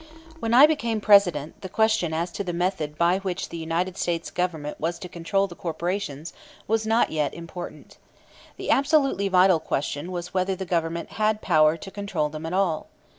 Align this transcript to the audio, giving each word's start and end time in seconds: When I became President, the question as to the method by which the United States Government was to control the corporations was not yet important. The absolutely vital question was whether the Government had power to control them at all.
When 0.39 0.51
I 0.55 0.65
became 0.65 0.99
President, 0.99 1.61
the 1.61 1.69
question 1.69 2.11
as 2.11 2.31
to 2.31 2.43
the 2.43 2.53
method 2.53 2.97
by 2.97 3.19
which 3.19 3.49
the 3.49 3.57
United 3.57 3.97
States 3.97 4.31
Government 4.31 4.79
was 4.79 4.97
to 4.97 5.07
control 5.07 5.45
the 5.45 5.53
corporations 5.55 6.33
was 6.67 6.87
not 6.87 7.11
yet 7.11 7.35
important. 7.35 7.99
The 8.57 8.71
absolutely 8.71 9.27
vital 9.27 9.59
question 9.59 10.11
was 10.11 10.33
whether 10.33 10.55
the 10.55 10.65
Government 10.65 11.09
had 11.21 11.39
power 11.43 11.77
to 11.77 11.91
control 11.91 12.29
them 12.29 12.47
at 12.47 12.53
all. 12.53 12.87